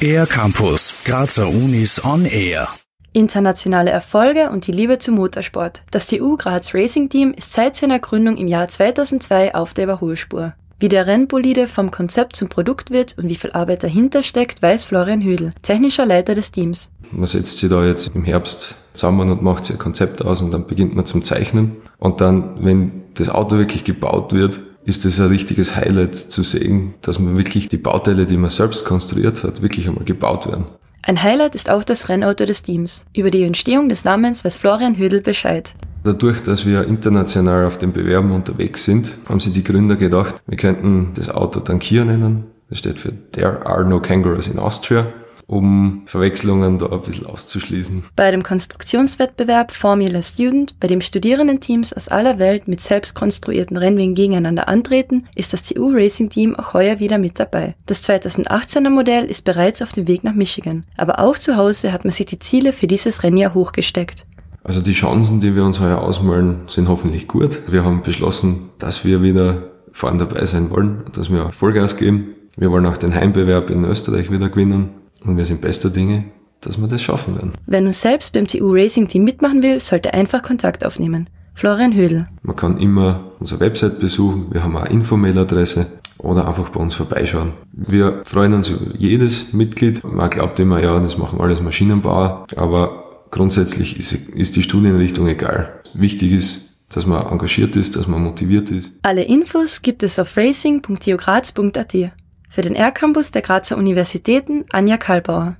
[0.00, 2.68] Air Campus, Grazer Unis on Air.
[3.12, 5.82] Internationale Erfolge und die Liebe zum Motorsport.
[5.90, 10.54] Das TU Graz Racing Team ist seit seiner Gründung im Jahr 2002 auf der Überholspur.
[10.80, 14.84] Wie der Rennbolide vom Konzept zum Produkt wird und wie viel Arbeit dahinter steckt, weiß
[14.84, 16.90] Florian Hüdel, technischer Leiter des Teams.
[17.12, 20.50] Man setzt sich da jetzt im Herbst zusammen und macht sich ein Konzept aus und
[20.50, 21.76] dann beginnt man zum Zeichnen.
[21.98, 26.94] Und dann, wenn das Auto wirklich gebaut wird, ist es ein richtiges Highlight zu sehen,
[27.02, 30.64] dass man wirklich die Bauteile, die man selbst konstruiert hat, wirklich einmal gebaut werden.
[31.02, 33.04] Ein Highlight ist auch das Rennauto des Teams.
[33.16, 35.74] Über die Entstehung des Namens weiß Florian Hüdel Bescheid.
[36.04, 40.56] Dadurch, dass wir international auf den Bewerben unterwegs sind, haben sich die Gründer gedacht, wir
[40.56, 42.44] könnten das Auto Tankier nennen.
[42.68, 45.06] Das steht für There are no kangaroos in Austria
[45.52, 48.04] um Verwechslungen da ein bisschen auszuschließen.
[48.16, 54.14] Bei dem Konstruktionswettbewerb Formula Student, bei dem Studierendenteams aus aller Welt mit selbst konstruierten Rennwegen
[54.14, 57.74] gegeneinander antreten, ist das TU Racing Team auch heuer wieder mit dabei.
[57.84, 62.06] Das 2018er Modell ist bereits auf dem Weg nach Michigan, aber auch zu Hause hat
[62.06, 64.24] man sich die Ziele für dieses Rennjahr hochgesteckt.
[64.64, 67.58] Also die Chancen, die wir uns heuer ausmalen, sind hoffentlich gut.
[67.66, 72.36] Wir haben beschlossen, dass wir wieder vorne dabei sein wollen, dass wir Vollgas geben.
[72.56, 76.24] Wir wollen auch den Heimbewerb in Österreich wieder gewinnen und wir sind bester Dinge,
[76.60, 77.52] dass wir das schaffen werden.
[77.66, 81.28] Wer nun selbst beim TU Racing Team mitmachen will, sollte einfach Kontakt aufnehmen.
[81.54, 82.28] Florian Hödel.
[82.42, 85.86] Man kann immer unsere Website besuchen, wir haben eine Info-Mail-Adresse
[86.18, 87.52] oder einfach bei uns vorbeischauen.
[87.72, 90.02] Wir freuen uns über jedes Mitglied.
[90.04, 95.80] Man glaubt immer, ja, das machen alles Maschinenbauer, aber grundsätzlich ist, ist die Studienrichtung egal.
[95.94, 98.92] Wichtig ist, dass man engagiert ist, dass man motiviert ist.
[99.02, 102.12] Alle Infos gibt es auf racing.tugraz.at.
[102.52, 105.56] Für den R-Campus der Grazer Universitäten Anja Kalbauer.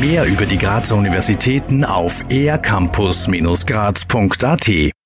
[0.00, 4.90] Mehr über die Grazer Universitäten auf ercampus-graz.at